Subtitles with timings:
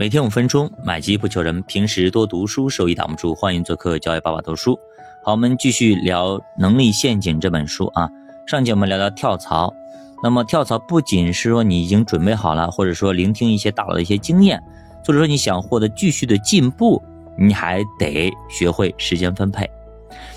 [0.00, 1.60] 每天五分钟，买机不求人。
[1.62, 3.34] 平时多读书，收益挡不住。
[3.34, 4.78] 欢迎做客教育爸爸读书。
[5.24, 8.08] 好，我们继续聊《能力陷阱》这本书啊。
[8.46, 9.74] 上节我们聊聊跳槽，
[10.22, 14.62] 那么跳槽不仅是说你已经准备好了，或者说聆听一些大佬的一些经验，
[15.04, 17.02] 或者说你想获得继续的进步，
[17.36, 19.68] 你还得学会时间分配。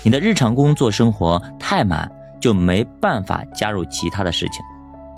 [0.02, 2.10] 你的日常工作生活太满，
[2.40, 4.56] 就没办法加入其他的事情，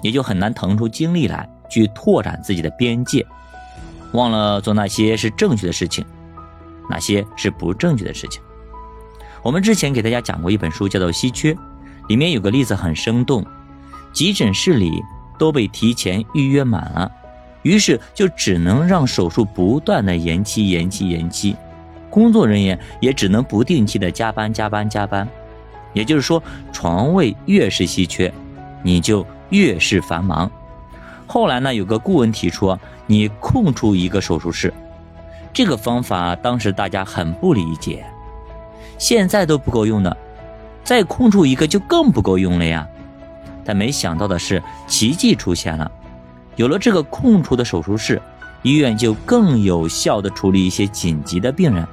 [0.03, 3.27] 也就很难腾出精力来去拓展自己的边界。
[4.15, 6.05] 忘了做那些是正确的事情，
[6.89, 8.41] 哪些是不正确的事情。
[9.43, 11.53] 我们之前给大家讲过一本书，叫做《稀缺》，
[12.09, 13.45] 里面有个例子很生动：
[14.13, 15.03] 急诊室里
[15.39, 17.11] 都被提前预约满了，
[17.63, 21.55] 于是就只能让手术不断的延期、延期、延期，
[22.09, 25.29] 工作人员也只能不定期的加班、加班、加班。
[25.93, 26.43] 也就是说，
[26.73, 28.33] 床位越是稀缺，
[28.83, 30.51] 你就越是繁忙。
[31.27, 34.73] 后来呢，有个顾问提出，你空出一个手术室，
[35.53, 38.05] 这个方法当时大家很不理解，
[38.99, 40.17] 现在都不够用的，
[40.85, 42.87] 再空出一个就更不够用了呀。
[43.65, 45.91] 但没想到的是，奇迹出现了，
[46.57, 48.21] 有了这个空出的手术室，
[48.63, 51.87] 医院就更有效的处理一些紧急的病人，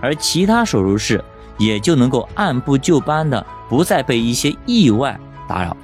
[0.00, 1.24] 而其他手术室
[1.58, 5.76] 也就能够按部就班的，不再被一些意外打扰。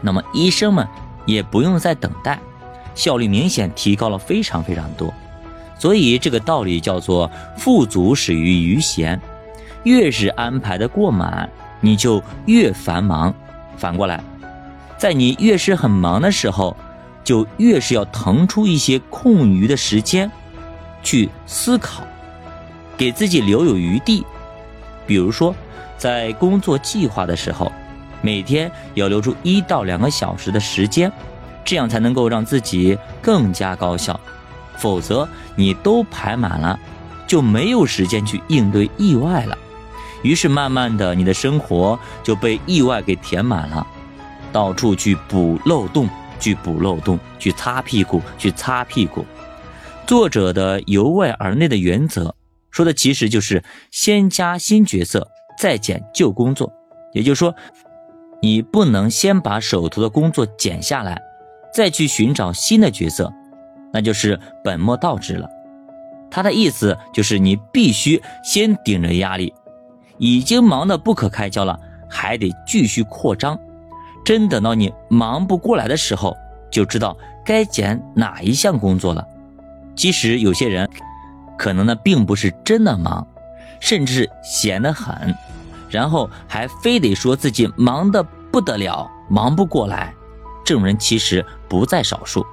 [0.00, 0.86] 那么医生们。
[1.26, 2.38] 也不用再等待，
[2.94, 5.12] 效率明显提高了非常非常多。
[5.78, 9.20] 所以这个道理叫做“富足始于余闲”，
[9.84, 11.48] 越是安排的过满，
[11.80, 13.34] 你就越繁忙。
[13.76, 14.22] 反过来，
[14.96, 16.76] 在你越是很忙的时候，
[17.24, 20.30] 就越是要腾出一些空余的时间
[21.02, 22.04] 去思考，
[22.96, 24.24] 给自己留有余地。
[25.06, 25.54] 比如说，
[25.98, 27.70] 在工作计划的时候。
[28.24, 31.12] 每天要留出一到两个小时的时间，
[31.62, 34.18] 这样才能够让自己更加高效。
[34.78, 36.80] 否则，你都排满了，
[37.26, 39.58] 就没有时间去应对意外了。
[40.22, 43.86] 于是，慢慢的，你的生活就被意外给填满了，
[44.50, 46.08] 到处去补漏洞，
[46.40, 49.22] 去补漏洞，去擦屁股，去擦屁股。
[50.06, 52.34] 作者的由外而内的原则，
[52.70, 56.72] 说的其实就是先加新角色，再减旧工作。
[57.12, 57.54] 也就是说。
[58.40, 61.20] 你不能先把手头的工作减下来，
[61.72, 63.32] 再去寻找新的角色，
[63.92, 65.48] 那就是本末倒置了。
[66.30, 69.54] 他的意思就是你必须先顶着压力，
[70.18, 71.78] 已经忙得不可开交了，
[72.08, 73.58] 还得继续扩张。
[74.24, 76.36] 真等到你忙不过来的时候，
[76.70, 79.26] 就知道该减哪一项工作了。
[79.94, 80.88] 其实有些人
[81.56, 83.26] 可能呢并不是真的忙，
[83.80, 85.34] 甚至闲得很。
[85.94, 90.12] 然后还非得说自己忙得不得了，忙不过来，
[90.64, 92.44] 这种人其实不在少数，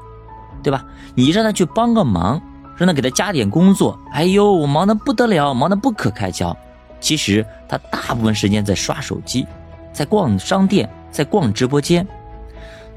[0.62, 0.86] 对吧？
[1.16, 2.40] 你让他去帮个忙，
[2.78, 6.56] 让他给他加点工作，哎呦，我忙得不得了，忙得不可开交。
[7.00, 9.48] 其实他大部分时间在刷手机，
[9.92, 12.08] 在逛商店，在逛直播间。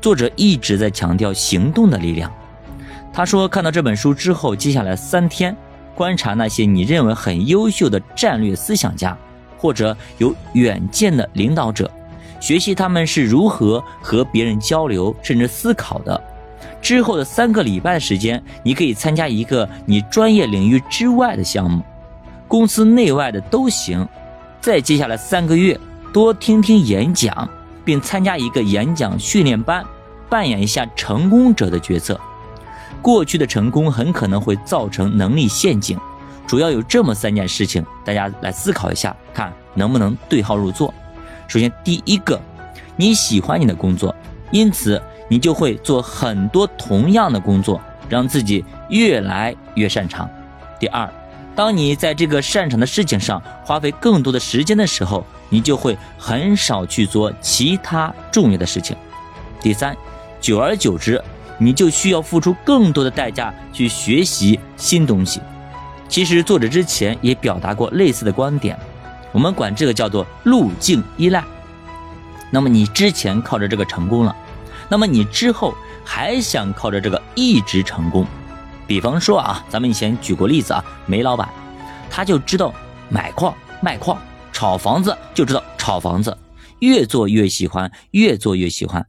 [0.03, 2.31] 作者一直在强调行动的力量。
[3.15, 5.57] 他说，看到这本书之后，接下来三天
[5.95, 9.17] 观察那些你认为很优秀的战略思想家。
[9.65, 11.91] 或者有远见的领导者，
[12.39, 16.23] 学习他们是如何和别人交流，甚至思考的。
[16.83, 21.83] 之后的三个礼拜的时间，你可以参加一个你专业领域之外的项目，
[22.47, 24.07] 公司内外的都行。
[24.61, 25.81] 再接下来三个月，
[26.13, 27.49] 多听听演讲，
[27.87, 29.83] 并参加一个演讲训练班，
[30.29, 32.21] 扮演一下成功者的角色。
[33.01, 35.99] 过去的成功很可能会造成能力陷阱。
[36.47, 40.93] 主要有这么三件事情，大家来思考一下，看能不能对号入座。
[41.49, 42.41] 首先，第一个，
[42.97, 44.15] 你喜欢你的工作，
[44.51, 50.29] 因此你就会做很多同样的工作，让自己越来越擅长。
[50.79, 51.11] 第二，
[51.55, 58.97] 当你在这个擅长的事情上花费更多的时间的时候，你就会很少去做其他重要的事情。
[59.61, 59.97] 第三，
[60.41, 61.23] 久而久之，
[61.59, 65.41] 你就需要付出更多的代价去学习新东西。
[66.09, 68.79] 其实作者之前也表达过类似的观点，
[69.33, 71.43] 我们管这个叫做路径依赖。
[72.51, 74.37] 那么你之前靠着这个成功了，
[74.89, 75.75] 那么你之后
[76.05, 78.25] 还想靠着这个一直成功？
[78.87, 81.49] 比方说啊，咱们以前举过例子啊，煤老板，
[82.11, 82.73] 他就知道
[83.09, 84.17] 买矿卖矿，
[84.53, 86.37] 炒房子就知道炒房子，
[86.81, 89.05] 越做越喜欢，越做越喜欢。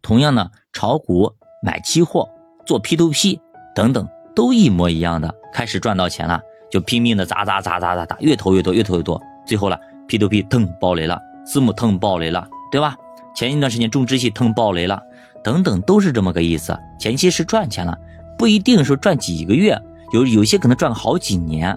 [0.00, 2.28] 同样呢，炒股、买期货、
[2.66, 3.38] 做 P to P
[3.74, 4.08] 等等，
[4.38, 5.34] 都一模一样的。
[5.52, 6.40] 开始赚到钱了，
[6.70, 9.76] 就拼命的砸砸砸砸砸砸，越投越多，越投越多，最后了
[10.06, 12.96] ，P to P 腾爆雷了，私募腾爆雷了，对吧？
[13.34, 15.02] 前一段时间中植系腾爆雷了，
[15.42, 16.78] 等等，都是这么个意思。
[17.00, 17.98] 前期是赚钱了，
[18.38, 19.76] 不一定说赚几个月，
[20.12, 21.76] 有有些可能赚了好几年，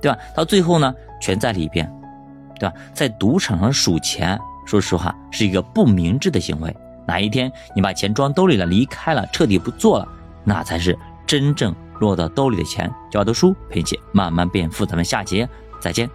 [0.00, 0.16] 对吧？
[0.34, 1.86] 到最后呢，全在里边，
[2.58, 2.74] 对吧？
[2.94, 6.74] 在赌场上数钱，说实话是一个不明智的行为。
[7.06, 10.08] 哪一天你把钱装兜里了，离开了，彻底不做了，
[10.42, 12.92] 那才是真正落到兜里的钱。
[13.10, 15.48] 教我读书陪姐慢慢变富，咱们下节
[15.80, 16.08] 再见。